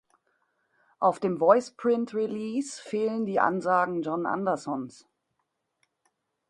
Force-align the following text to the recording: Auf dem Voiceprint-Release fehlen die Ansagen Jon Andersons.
Auf 0.97 1.19
dem 1.19 1.39
Voiceprint-Release 1.39 2.81
fehlen 2.81 3.27
die 3.27 3.39
Ansagen 3.39 4.01
Jon 4.01 4.25
Andersons. 4.25 5.05